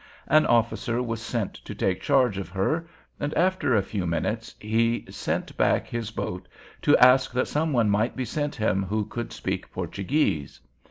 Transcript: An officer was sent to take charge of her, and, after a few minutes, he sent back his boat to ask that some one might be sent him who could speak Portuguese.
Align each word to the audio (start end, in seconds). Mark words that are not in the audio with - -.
An 0.25 0.47
officer 0.47 0.99
was 1.03 1.21
sent 1.21 1.53
to 1.63 1.75
take 1.75 2.01
charge 2.01 2.39
of 2.39 2.49
her, 2.49 2.87
and, 3.19 3.35
after 3.35 3.75
a 3.75 3.83
few 3.83 4.07
minutes, 4.07 4.55
he 4.59 5.05
sent 5.11 5.55
back 5.57 5.85
his 5.85 6.09
boat 6.09 6.47
to 6.81 6.97
ask 6.97 7.31
that 7.33 7.47
some 7.47 7.71
one 7.71 7.91
might 7.91 8.15
be 8.15 8.25
sent 8.25 8.55
him 8.55 8.81
who 8.81 9.05
could 9.05 9.31
speak 9.31 9.71
Portuguese. 9.71 10.59